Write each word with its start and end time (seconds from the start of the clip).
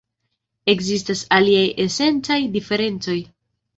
Ekzistas 0.73 1.21
aliaj 1.39 1.67
esencaj 1.85 2.39
diferencoj. 2.57 3.19